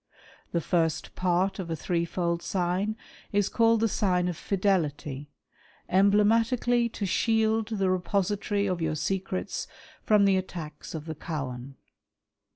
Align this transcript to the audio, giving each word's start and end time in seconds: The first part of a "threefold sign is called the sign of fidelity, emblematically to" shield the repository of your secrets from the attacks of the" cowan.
The 0.51 0.61
first 0.61 1.13
part 1.13 1.59
of 1.59 1.69
a 1.69 1.75
"threefold 1.75 2.41
sign 2.41 2.97
is 3.31 3.49
called 3.49 3.81
the 3.81 3.87
sign 3.87 4.27
of 4.27 4.35
fidelity, 4.35 5.29
emblematically 5.89 6.89
to" 6.89 7.05
shield 7.05 7.67
the 7.67 7.91
repository 7.91 8.65
of 8.65 8.81
your 8.81 8.95
secrets 8.95 9.67
from 10.03 10.25
the 10.25 10.37
attacks 10.37 10.95
of 10.95 11.05
the" 11.05 11.13
cowan. 11.29 11.75